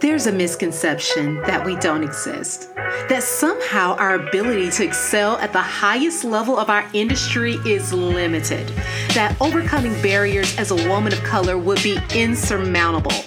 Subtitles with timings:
[0.00, 2.72] There's a misconception that we don't exist,
[3.08, 8.68] that somehow our ability to excel at the highest level of our industry is limited,
[9.14, 13.24] that overcoming barriers as a woman of color would be insurmountable.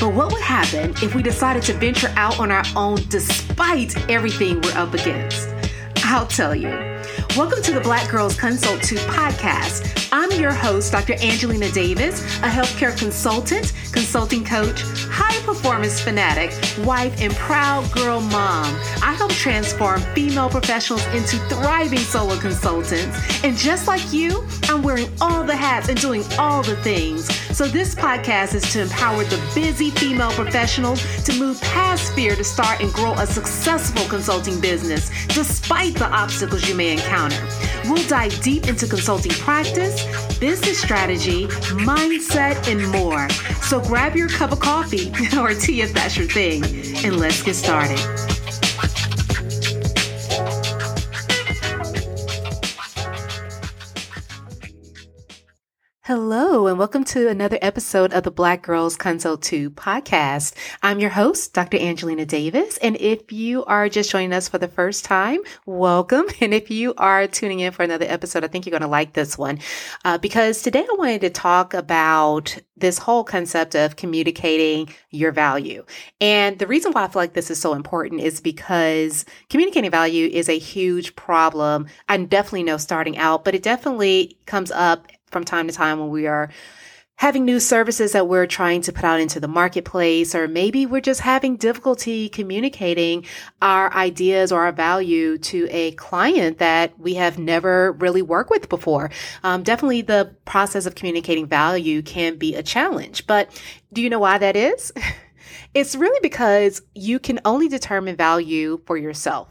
[0.00, 4.60] But what would happen if we decided to venture out on our own despite everything
[4.62, 5.48] we're up against?
[6.04, 6.87] I'll tell you.
[7.36, 10.08] Welcome to the Black Girls Consult 2 podcast.
[10.10, 11.14] I'm your host, Dr.
[11.20, 16.50] Angelina Davis, a healthcare consultant, consulting coach, high performance fanatic,
[16.84, 18.74] wife, and proud girl mom.
[19.02, 23.44] I help transform female professionals into thriving solo consultants.
[23.44, 27.28] And just like you, I'm wearing all the hats and doing all the things.
[27.58, 32.44] So this podcast is to empower the busy female professionals to move past fear to
[32.44, 37.44] start and grow a successful consulting business despite the obstacles you may encounter.
[37.86, 40.04] We'll dive deep into consulting practice,
[40.38, 41.48] business strategy,
[41.82, 43.28] mindset, and more.
[43.60, 46.62] So grab your cup of coffee or tea if that's your thing,
[47.04, 48.27] and let's get started.
[56.08, 60.54] Hello, and welcome to another episode of the Black Girls Consult 2 podcast.
[60.82, 61.76] I'm your host, Dr.
[61.76, 62.78] Angelina Davis.
[62.78, 66.24] And if you are just joining us for the first time, welcome.
[66.40, 69.12] And if you are tuning in for another episode, I think you're going to like
[69.12, 69.58] this one
[70.06, 75.84] uh, because today I wanted to talk about this whole concept of communicating your value.
[76.22, 80.28] And the reason why I feel like this is so important is because communicating value
[80.28, 81.86] is a huge problem.
[82.08, 86.10] I definitely know starting out, but it definitely comes up from time to time when
[86.10, 86.50] we are
[87.18, 91.00] having new services that we're trying to put out into the marketplace, or maybe we're
[91.00, 93.24] just having difficulty communicating
[93.60, 98.68] our ideas or our value to a client that we have never really worked with
[98.68, 99.10] before.
[99.42, 103.50] Um, definitely the process of communicating value can be a challenge, but
[103.92, 104.92] do you know why that is?
[105.74, 109.48] it's really because you can only determine value for yourself.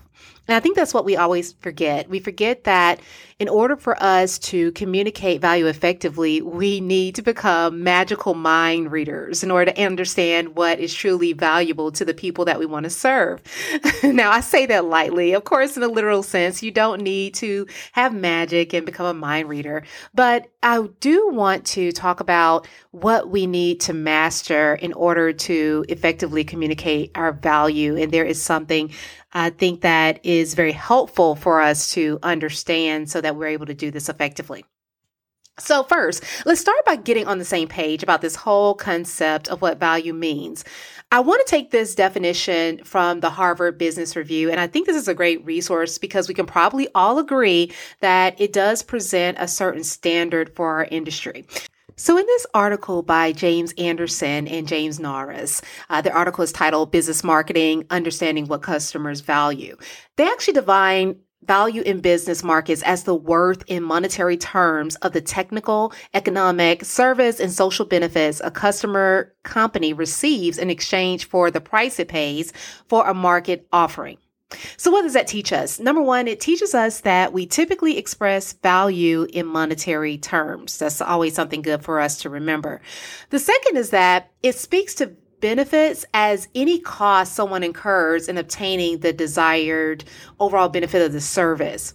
[0.48, 2.10] And I think that's what we always forget.
[2.10, 3.00] We forget that
[3.40, 9.44] in order for us to communicate value effectively, we need to become magical mind readers
[9.44, 12.90] in order to understand what is truly valuable to the people that we want to
[12.90, 13.42] serve.
[14.04, 15.34] now, I say that lightly.
[15.34, 19.14] Of course, in a literal sense, you don't need to have magic and become a
[19.14, 19.84] mind reader.
[20.16, 25.86] But I do want to talk about what we need to master in order to
[25.90, 27.96] effectively communicate our value.
[27.98, 28.92] And there is something
[29.38, 33.76] I think that is very helpful for us to understand so that we're able to
[33.76, 34.66] do this effectively.
[35.60, 39.62] So, first, let's start by getting on the same page about this whole concept of
[39.62, 40.66] what value means.
[41.12, 44.98] I want to take this definition from the Harvard Business Review, and I think this
[44.98, 47.72] is a great resource because we can probably all agree
[48.02, 51.46] that it does present a certain standard for our industry.
[52.00, 56.92] So, in this article by James Anderson and James Narus, uh, the article is titled
[56.92, 59.76] Business Marketing Understanding What Customers Value.
[60.16, 65.22] They actually define value in business markets as the worth in monetary terms of the
[65.22, 72.00] technical, economic, service, and social benefits a customer company receives in exchange for the price
[72.00, 72.54] it pays
[72.88, 74.20] for a market offering.
[74.78, 75.80] So, what does that teach us?
[75.80, 80.78] Number one, it teaches us that we typically express value in monetary terms.
[80.78, 82.82] That's always something good for us to remember.
[83.30, 89.00] The second is that it speaks to benefits as any cost someone incurs in obtaining
[89.00, 90.04] the desired
[90.40, 91.94] overall benefit of the service.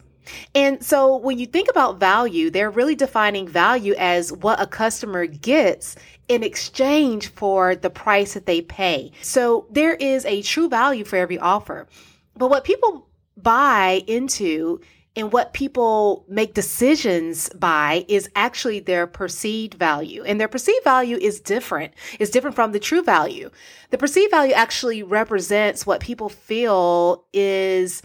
[0.55, 5.27] And so when you think about value, they're really defining value as what a customer
[5.27, 5.97] gets
[6.29, 9.11] in exchange for the price that they pay.
[9.21, 11.89] So there is a true value for every offer.
[12.37, 14.81] But what people buy into
[15.15, 20.25] and what people make decisions by is actually their perceived value.
[20.25, 21.93] And their perceived value is different.
[22.19, 23.51] It's different from the true value.
[23.91, 28.03] The perceived value actually represents what people feel is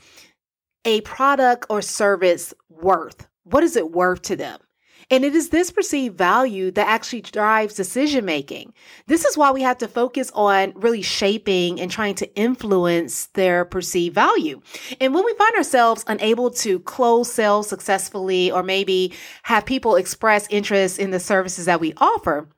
[0.83, 3.27] a product or service worth.
[3.43, 4.59] What is it worth to them?
[5.09, 8.73] And it is this perceived value that actually drives decision making.
[9.05, 13.63] This is why we have to focus on really shaping and trying to influence their
[13.63, 14.61] perceived value.
[14.99, 19.13] And when we find ourselves unable to close sales successfully or maybe
[19.43, 22.49] have people express interest in the services that we offer,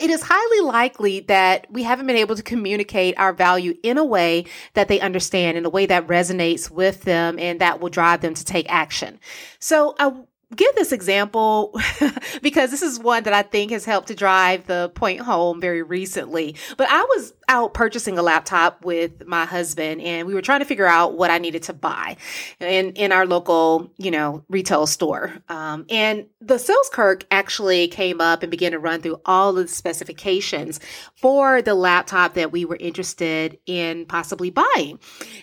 [0.00, 4.04] it is highly likely that we haven't been able to communicate our value in a
[4.04, 4.44] way
[4.74, 8.34] that they understand, in a way that resonates with them and that will drive them
[8.34, 9.18] to take action.
[9.58, 10.12] So I
[10.56, 11.78] give this example
[12.42, 15.82] because this is one that I think has helped to drive the point home very
[15.82, 16.56] recently.
[16.76, 20.64] But I was out purchasing a laptop with my husband and we were trying to
[20.64, 22.16] figure out what I needed to buy
[22.60, 25.32] in, in our local, you know, retail store.
[25.48, 29.66] Um, and the sales clerk actually came up and began to run through all the
[29.66, 30.78] specifications
[31.16, 35.00] for the laptop that we were interested in possibly buying.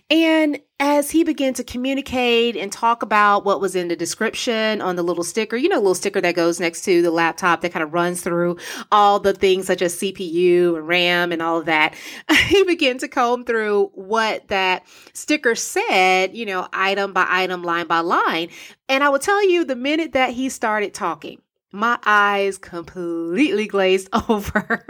[0.09, 4.97] And as he began to communicate and talk about what was in the description on
[4.97, 7.83] the little sticker, you know, little sticker that goes next to the laptop that kind
[7.83, 8.57] of runs through
[8.91, 11.95] all the things such as CPU and RAM and all of that,
[12.48, 14.83] he began to comb through what that
[15.13, 18.50] sticker said, you know, item by item, line by line.
[18.89, 21.42] And I will tell you, the minute that he started talking,
[21.72, 24.86] my eyes completely glazed over.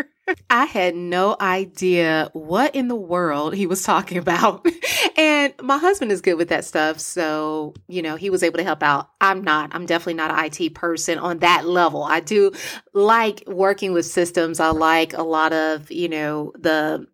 [0.50, 4.66] I had no idea what in the world he was talking about.
[5.18, 7.00] and my husband is good with that stuff.
[7.00, 9.10] So, you know, he was able to help out.
[9.22, 9.74] I'm not.
[9.74, 12.04] I'm definitely not an IT person on that level.
[12.04, 12.52] I do
[12.94, 14.60] like working with systems.
[14.60, 17.08] I like a lot of, you know, the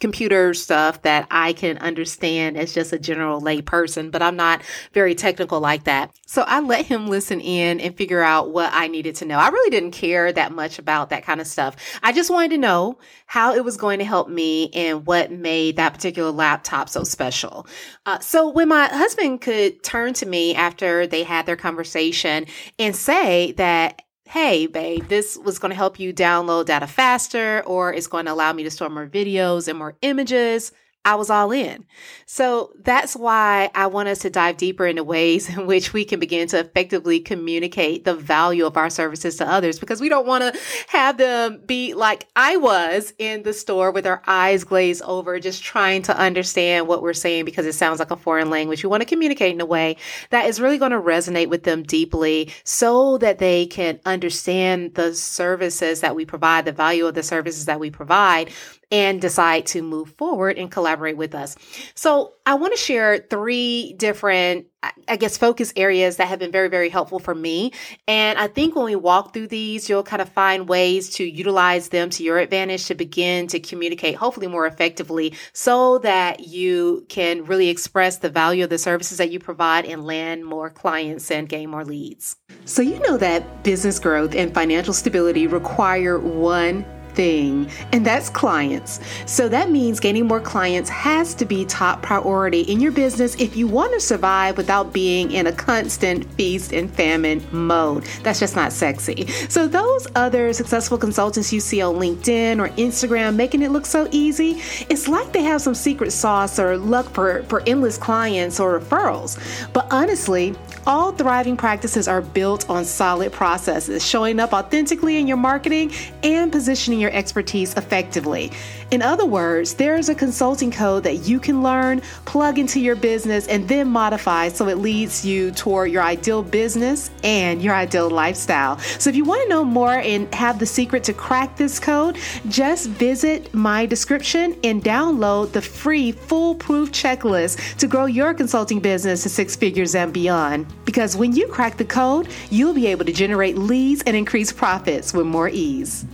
[0.00, 4.62] computer stuff that I can understand as just a general lay person, but I'm not
[4.92, 6.10] very technical like that.
[6.26, 9.38] So I let him listen in and figure out what I needed to know.
[9.38, 11.76] I really didn't care that much about that kind of stuff.
[12.02, 15.76] I just wanted to know how it was going to help me and what made
[15.76, 17.66] that particular laptop so special.
[18.06, 22.46] Uh, so when my husband could turn to me after they had their conversation
[22.78, 27.92] and say that, hey, babe, this was going to help you download data faster, or
[27.92, 30.70] it's going to allow me to store more videos and more images.
[31.02, 31.86] I was all in.
[32.26, 36.20] So that's why I want us to dive deeper into ways in which we can
[36.20, 40.42] begin to effectively communicate the value of our services to others because we don't want
[40.42, 45.40] to have them be like I was in the store with our eyes glazed over,
[45.40, 48.84] just trying to understand what we're saying because it sounds like a foreign language.
[48.84, 49.96] We want to communicate in a way
[50.28, 55.14] that is really going to resonate with them deeply so that they can understand the
[55.14, 58.50] services that we provide, the value of the services that we provide
[58.90, 61.56] and decide to move forward and collaborate with us.
[61.94, 64.66] So I want to share three different,
[65.06, 67.72] I guess, focus areas that have been very, very helpful for me.
[68.08, 71.90] And I think when we walk through these, you'll kind of find ways to utilize
[71.90, 77.44] them to your advantage to begin to communicate, hopefully more effectively, so that you can
[77.44, 81.48] really express the value of the services that you provide and land more clients and
[81.48, 82.36] gain more leads.
[82.64, 86.84] So you know that business growth and financial stability require one
[87.20, 88.98] thing, and that's clients.
[89.26, 93.56] So that means gaining more clients has to be top priority in your business if
[93.56, 98.04] you want to survive without being in a constant feast and famine mode.
[98.22, 99.26] That's just not sexy.
[99.50, 104.08] So those other successful consultants you see on LinkedIn or Instagram making it look so
[104.10, 108.80] easy, it's like they have some secret sauce or luck for, for endless clients or
[108.80, 109.38] referrals.
[109.74, 110.56] But honestly,
[110.86, 115.92] all thriving practices are built on solid processes, showing up authentically in your marketing
[116.22, 118.52] and positioning your expertise effectively.
[118.90, 122.96] In other words, there is a consulting code that you can learn, plug into your
[122.96, 128.10] business, and then modify so it leads you toward your ideal business and your ideal
[128.10, 128.78] lifestyle.
[128.78, 132.18] So if you want to know more and have the secret to crack this code,
[132.48, 139.22] just visit my description and download the free foolproof checklist to grow your consulting business
[139.22, 140.66] to six figures and beyond.
[140.84, 145.14] Because when you crack the code, you'll be able to generate leads and increase profits
[145.14, 146.04] with more ease.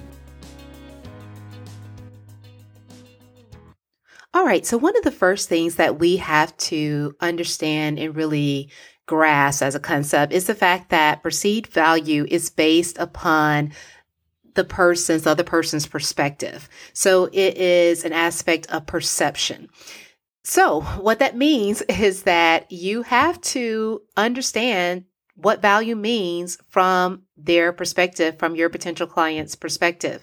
[4.37, 8.69] All right, so one of the first things that we have to understand and really
[9.07, 13.73] grasp as a concept is the fact that perceived value is based upon
[14.53, 16.69] the person's, the other person's perspective.
[16.93, 19.71] So it is an aspect of perception.
[20.45, 25.05] So what that means is that you have to understand
[25.37, 30.23] what value means from their perspective, from your potential client's perspective.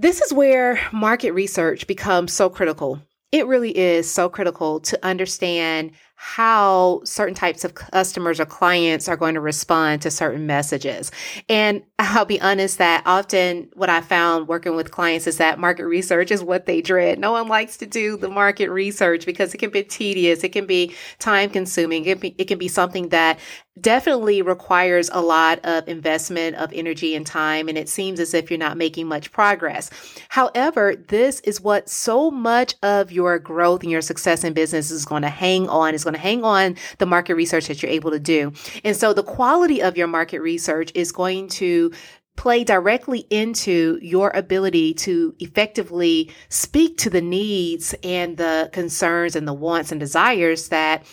[0.00, 3.02] This is where market research becomes so critical.
[3.32, 5.90] It really is so critical to understand
[6.22, 11.10] how certain types of customers or clients are going to respond to certain messages.
[11.48, 15.86] And I'll be honest that often what I found working with clients is that market
[15.86, 17.18] research is what they dread.
[17.18, 20.44] No one likes to do the market research because it can be tedious.
[20.44, 22.04] It can be time consuming.
[22.04, 23.38] It can be, it can be something that
[23.80, 27.66] definitely requires a lot of investment of energy and time.
[27.66, 29.88] And it seems as if you're not making much progress.
[30.28, 35.06] However, this is what so much of your growth and your success in business is
[35.06, 38.10] going to hang on, is going to hang on the market research that you're able
[38.10, 38.52] to do.
[38.84, 41.92] And so the quality of your market research is going to
[42.36, 49.46] play directly into your ability to effectively speak to the needs and the concerns and
[49.46, 51.04] the wants and desires that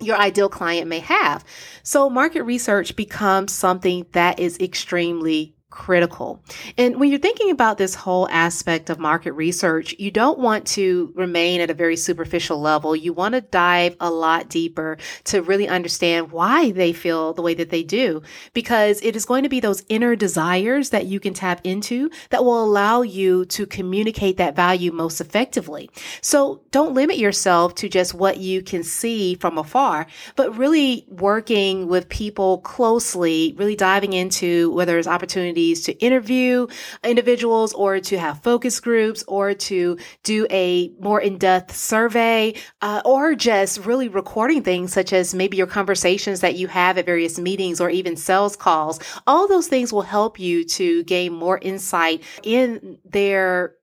[0.00, 1.44] your ideal client may have.
[1.82, 6.40] So market research becomes something that is extremely critical.
[6.78, 11.12] And when you're thinking about this whole aspect of market research, you don't want to
[11.16, 12.94] remain at a very superficial level.
[12.94, 17.54] You want to dive a lot deeper to really understand why they feel the way
[17.54, 21.34] that they do, because it is going to be those inner desires that you can
[21.34, 25.90] tap into that will allow you to communicate that value most effectively.
[26.20, 31.88] So don't limit yourself to just what you can see from afar, but really working
[31.88, 36.66] with people closely, really diving into whether there's opportunities opportunities to interview
[37.02, 43.34] individuals or to have focus groups or to do a more in-depth survey uh, or
[43.34, 47.80] just really recording things such as maybe your conversations that you have at various meetings
[47.80, 49.00] or even sales calls.
[49.26, 53.74] All those things will help you to gain more insight in their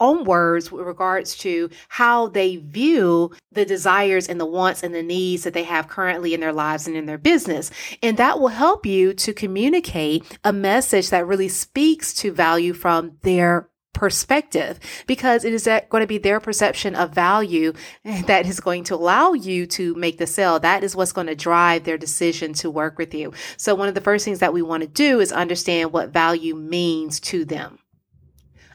[0.00, 5.02] own words with regards to how they view the desires and the wants and the
[5.02, 7.70] needs that they have currently in their lives and in their business.
[8.02, 13.18] And that will help you to communicate a message that really speaks to value from
[13.22, 17.72] their perspective because it is going to be their perception of value
[18.04, 20.58] that is going to allow you to make the sale.
[20.58, 23.32] That is what's going to drive their decision to work with you.
[23.56, 26.54] So one of the first things that we want to do is understand what value
[26.54, 27.78] means to them.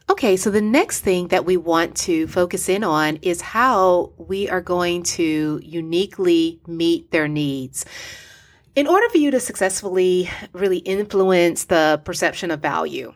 [0.08, 4.48] Okay, so the next thing that we want to focus in on is how we
[4.48, 7.84] are going to uniquely meet their needs.
[8.76, 13.14] In order for you to successfully really influence the perception of value,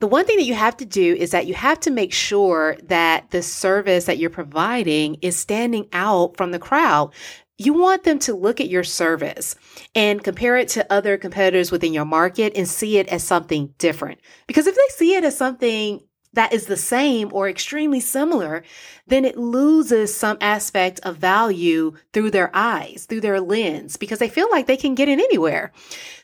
[0.00, 2.76] the one thing that you have to do is that you have to make sure
[2.84, 7.12] that the service that you're providing is standing out from the crowd
[7.60, 9.54] you want them to look at your service
[9.94, 14.18] and compare it to other competitors within your market and see it as something different.
[14.46, 16.00] Because if they see it as something
[16.32, 18.62] that is the same or extremely similar,
[19.06, 24.28] then it loses some aspect of value through their eyes, through their lens, because they
[24.30, 25.70] feel like they can get it anywhere.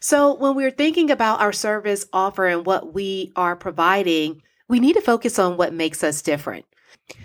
[0.00, 4.94] So when we're thinking about our service offer and what we are providing, we need
[4.94, 6.64] to focus on what makes us different.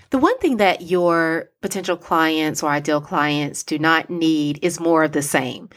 [0.10, 5.04] The one thing that your potential clients or ideal clients do not need is more
[5.04, 5.70] of the same.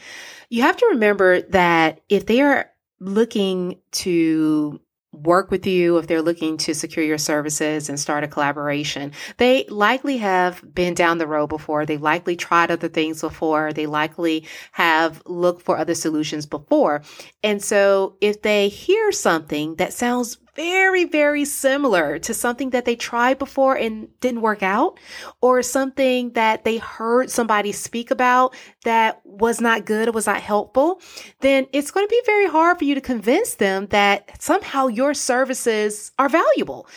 [0.49, 4.79] You have to remember that if they are looking to
[5.11, 9.65] work with you, if they're looking to secure your services and start a collaboration, they
[9.69, 11.85] likely have been down the road before.
[11.85, 13.73] They likely tried other things before.
[13.73, 17.03] They likely have looked for other solutions before.
[17.43, 22.95] And so if they hear something that sounds very, very similar to something that they
[22.95, 24.99] tried before and didn't work out,
[25.41, 31.01] or something that they heard somebody speak about that was not good, was not helpful,
[31.41, 35.13] then it's going to be very hard for you to convince them that somehow your
[35.13, 36.87] services are valuable.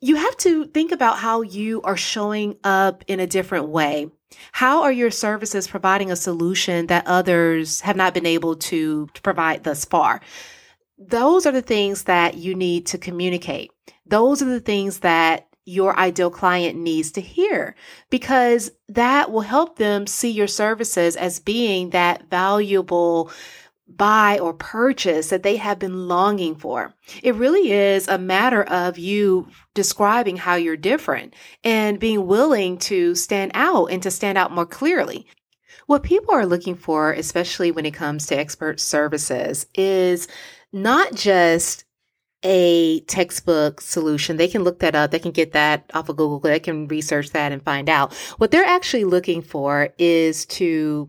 [0.00, 4.10] You have to think about how you are showing up in a different way.
[4.52, 9.64] How are your services providing a solution that others have not been able to provide
[9.64, 10.20] thus far?
[10.98, 13.70] Those are the things that you need to communicate.
[14.06, 17.74] Those are the things that your ideal client needs to hear
[18.10, 23.30] because that will help them see your services as being that valuable
[23.86, 26.94] buy or purchase that they have been longing for.
[27.22, 33.14] It really is a matter of you describing how you're different and being willing to
[33.14, 35.26] stand out and to stand out more clearly.
[35.86, 40.28] What people are looking for, especially when it comes to expert services, is
[40.74, 41.83] not just
[42.44, 44.36] a textbook solution.
[44.36, 45.10] They can look that up.
[45.10, 46.38] They can get that off of Google.
[46.38, 48.12] They can research that and find out.
[48.36, 51.08] What they're actually looking for is to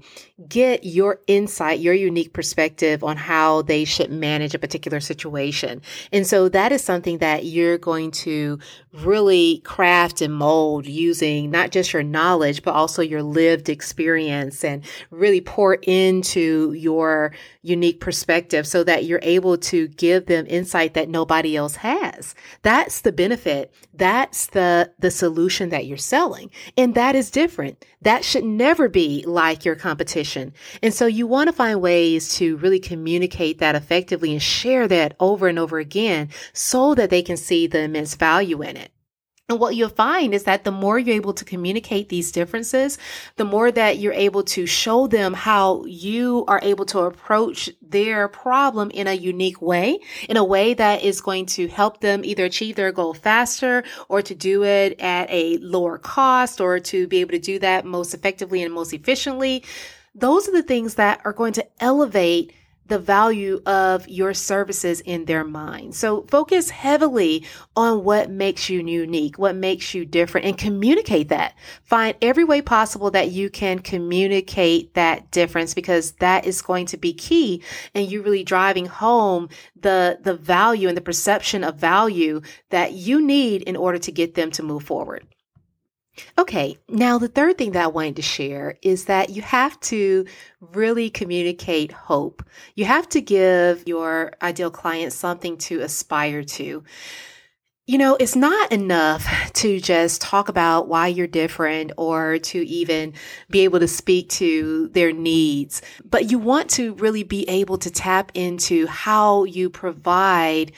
[0.50, 5.82] get your insight, your unique perspective on how they should manage a particular situation.
[6.12, 8.60] And so that is something that you're going to
[8.94, 14.84] really craft and mold using not just your knowledge, but also your lived experience and
[15.10, 21.10] really pour into your unique perspective so that you're able to give them insight that
[21.26, 22.36] nobody else has.
[22.62, 23.74] That's the benefit.
[23.96, 26.52] That's the, the solution that you're selling.
[26.78, 27.84] And that is different.
[28.04, 30.54] That should never be like your competition.
[30.84, 35.16] And so you want to find ways to really communicate that effectively and share that
[35.20, 38.92] over and over again so that they can see the immense value in it.
[39.48, 42.98] And what you'll find is that the more you're able to communicate these differences,
[43.36, 48.28] the more that you're able to show them how you are able to approach their
[48.28, 52.46] problem in a unique way, in a way that is going to help them either
[52.46, 57.18] achieve their goal faster or to do it at a lower cost or to be
[57.18, 59.64] able to do that most effectively and most efficiently.
[60.16, 62.52] Those are the things that are going to elevate
[62.88, 65.96] the value of your services in their mind.
[65.96, 71.56] So focus heavily on what makes you unique, what makes you different and communicate that.
[71.84, 76.98] Find every way possible that you can communicate that difference because that is going to
[76.98, 77.64] be key
[77.94, 83.22] and you really driving home the, the value and the perception of value that you
[83.22, 85.26] need in order to get them to move forward.
[86.38, 90.26] Okay, now the third thing that I wanted to share is that you have to
[90.60, 92.44] really communicate hope.
[92.76, 96.84] You have to give your ideal client something to aspire to.
[97.88, 103.14] You know, it's not enough to just talk about why you're different or to even
[103.52, 107.92] be able to speak to their needs, but you want to really be able to
[107.92, 110.72] tap into how you provide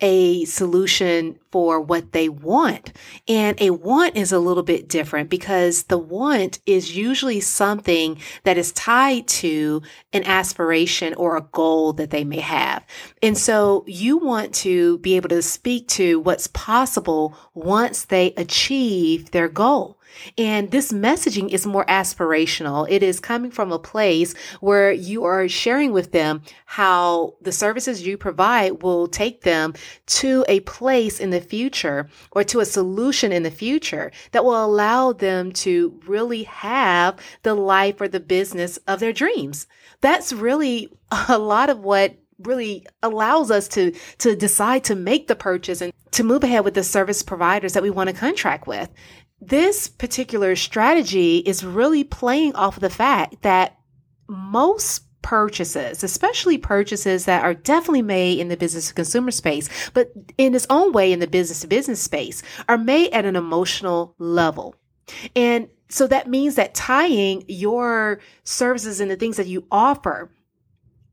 [0.00, 2.92] a solution for what they want.
[3.26, 8.58] And a want is a little bit different because the want is usually something that
[8.58, 12.84] is tied to an aspiration or a goal that they may have.
[13.22, 19.30] And so you want to be able to speak to what's possible once they achieve
[19.30, 19.97] their goal.
[20.36, 22.86] And this messaging is more aspirational.
[22.88, 28.06] It is coming from a place where you are sharing with them how the services
[28.06, 29.74] you provide will take them
[30.06, 34.64] to a place in the future or to a solution in the future that will
[34.64, 39.66] allow them to really have the life or the business of their dreams.
[40.00, 40.92] That's really
[41.28, 45.92] a lot of what really allows us to to decide to make the purchase and
[46.12, 48.88] to move ahead with the service providers that we want to contract with
[49.40, 53.78] this particular strategy is really playing off of the fact that
[54.28, 60.10] most purchases, especially purchases that are definitely made in the business to consumer space, but
[60.36, 64.14] in its own way in the business to business space, are made at an emotional
[64.18, 64.74] level.
[65.34, 70.30] And so that means that tying your services and the things that you offer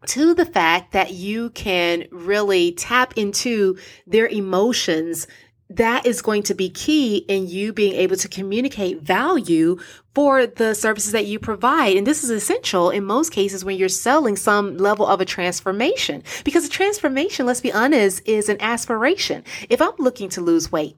[0.07, 5.27] to the fact that you can really tap into their emotions
[5.69, 9.77] that is going to be key in you being able to communicate value
[10.13, 11.97] for the services that you provide.
[11.97, 16.23] And this is essential in most cases when you're selling some level of a transformation
[16.43, 19.43] because a transformation, let's be honest, is an aspiration.
[19.69, 20.97] If I'm looking to lose weight,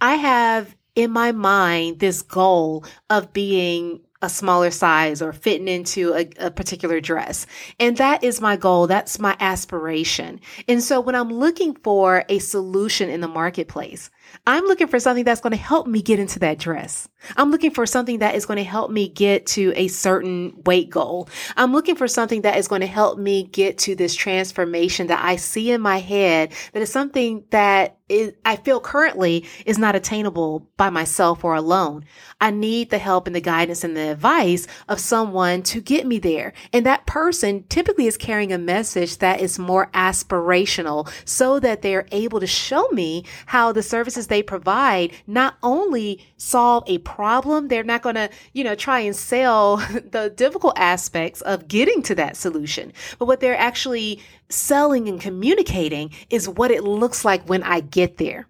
[0.00, 6.14] I have in my mind this goal of being a smaller size or fitting into
[6.14, 7.46] a, a, particular dress.
[7.78, 8.86] And that is my goal.
[8.86, 10.40] That's my aspiration.
[10.68, 14.10] And so when I'm looking for a solution in the marketplace,
[14.46, 17.08] I'm looking for something that's going to help me get into that dress.
[17.36, 20.90] I'm looking for something that is going to help me get to a certain weight
[20.90, 21.28] goal.
[21.56, 25.24] I'm looking for something that is going to help me get to this transformation that
[25.24, 29.96] I see in my head that is something that is, I feel currently is not
[29.96, 32.04] attainable by myself or alone.
[32.40, 36.18] I need the help and the guidance and the advice of someone to get me
[36.18, 36.52] there.
[36.72, 42.06] And that person typically is carrying a message that is more aspirational so that they're
[42.12, 43.82] able to show me how the
[44.16, 49.00] services they provide not only solve a problem, they're not going to, you know, try
[49.00, 49.76] and sell
[50.10, 52.92] the difficult aspects of getting to that solution.
[53.18, 58.16] But what they're actually selling and communicating is what it looks like when I get
[58.16, 58.46] there.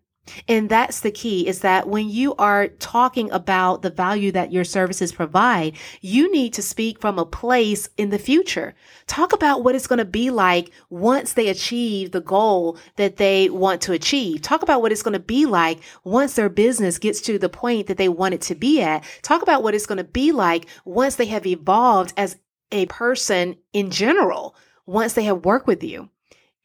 [0.49, 4.65] And that's the key is that when you are talking about the value that your
[4.65, 8.75] services provide, you need to speak from a place in the future.
[9.07, 13.49] Talk about what it's going to be like once they achieve the goal that they
[13.49, 14.43] want to achieve.
[14.43, 17.87] Talk about what it's going to be like once their business gets to the point
[17.87, 19.05] that they want it to be at.
[19.23, 22.37] Talk about what it's going to be like once they have evolved as
[22.73, 26.11] a person in general, once they have worked with you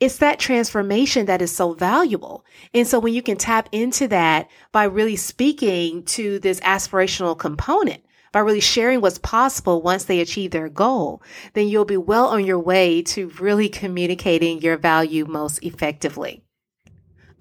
[0.01, 2.43] it's that transformation that is so valuable.
[2.73, 8.03] And so when you can tap into that by really speaking to this aspirational component,
[8.31, 11.21] by really sharing what's possible once they achieve their goal,
[11.53, 16.43] then you'll be well on your way to really communicating your value most effectively.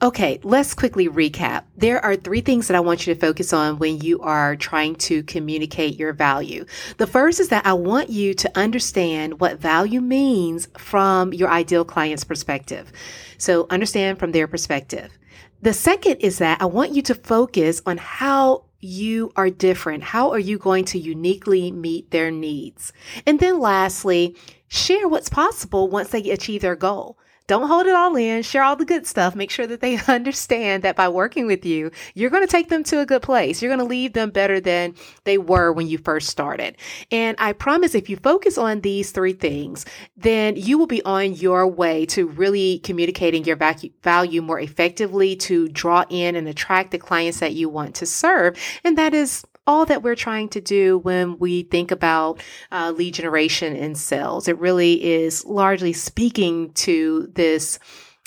[0.02, 1.64] Okay, let's quickly recap.
[1.76, 4.94] There are three things that I want you to focus on when you are trying
[4.94, 6.64] to communicate your value.
[6.96, 11.84] The first is that I want you to understand what value means from your ideal
[11.84, 12.90] client's perspective.
[13.36, 15.18] So understand from their perspective.
[15.60, 20.02] The second is that I want you to focus on how you are different.
[20.02, 22.94] How are you going to uniquely meet their needs?
[23.26, 24.34] And then lastly,
[24.66, 27.18] share what's possible once they achieve their goal.
[27.50, 28.44] Don't hold it all in.
[28.44, 29.34] Share all the good stuff.
[29.34, 32.84] Make sure that they understand that by working with you, you're going to take them
[32.84, 33.60] to a good place.
[33.60, 36.76] You're going to leave them better than they were when you first started.
[37.10, 39.84] And I promise if you focus on these three things,
[40.16, 45.68] then you will be on your way to really communicating your value more effectively to
[45.70, 48.56] draw in and attract the clients that you want to serve.
[48.84, 53.14] And that is all that we're trying to do when we think about uh, lead
[53.14, 54.48] generation in sales.
[54.48, 57.78] It really is largely speaking to this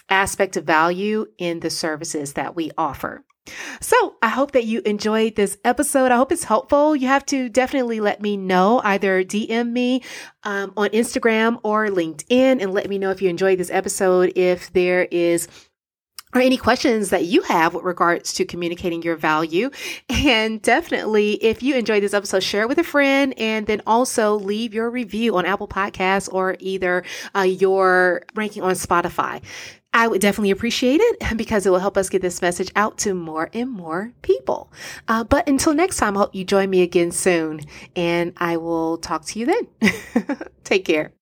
[0.10, 3.26] aspect of value in the services that we offer.
[3.82, 6.14] So I hope that you enjoyed this episode.
[6.14, 6.96] I hope it's helpful.
[6.96, 10.02] You have to definitely let me know, either DM me
[10.44, 14.32] um, on Instagram or LinkedIn, and let me know if you enjoyed this episode.
[14.38, 15.50] If there is
[16.34, 19.70] or any questions that you have with regards to communicating your value.
[20.10, 24.36] And definitely, if you enjoyed this episode, share it with a friend and then also
[24.36, 27.04] leave your review on Apple Podcasts or either
[27.36, 29.42] uh, your ranking on Spotify.
[29.94, 33.14] I would definitely appreciate it because it will help us get this message out to
[33.14, 34.72] more and more people.
[35.08, 37.62] Uh, but until next time, I hope you join me again soon
[37.96, 40.38] and I will talk to you then.
[40.64, 41.14] Take care.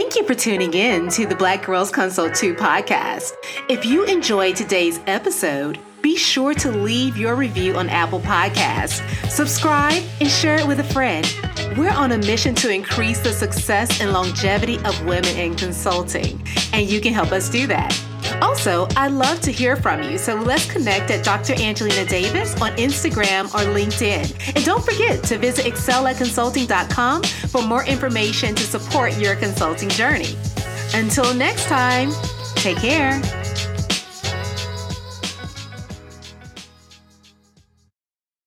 [0.00, 3.32] Thank you for tuning in to the Black Girls Consult 2 podcast.
[3.68, 10.02] If you enjoyed today's episode, be sure to leave your review on Apple Podcasts, subscribe,
[10.18, 11.30] and share it with a friend.
[11.76, 16.88] We're on a mission to increase the success and longevity of women in consulting, and
[16.88, 17.94] you can help us do that.
[18.42, 21.54] Also, I'd love to hear from you, so let's connect at Dr.
[21.60, 24.54] Angelina Davis on Instagram or LinkedIn.
[24.56, 30.36] And don't forget to visit excelatconsulting.com for more information to support your consulting journey.
[30.94, 32.10] Until next time,
[32.56, 33.39] take care.